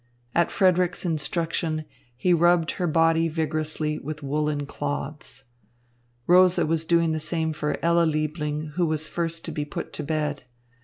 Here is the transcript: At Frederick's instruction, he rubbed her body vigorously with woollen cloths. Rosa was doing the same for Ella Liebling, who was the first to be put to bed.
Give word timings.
At 0.33 0.49
Frederick's 0.49 1.05
instruction, 1.05 1.85
he 2.17 2.33
rubbed 2.33 2.71
her 2.71 2.87
body 2.87 3.27
vigorously 3.27 3.99
with 3.99 4.23
woollen 4.23 4.65
cloths. 4.65 5.43
Rosa 6.25 6.65
was 6.65 6.85
doing 6.85 7.11
the 7.11 7.19
same 7.19 7.53
for 7.53 7.77
Ella 7.83 8.07
Liebling, 8.07 8.71
who 8.71 8.87
was 8.87 9.03
the 9.05 9.11
first 9.11 9.45
to 9.45 9.51
be 9.51 9.63
put 9.63 9.93
to 9.93 10.03
bed. 10.03 10.41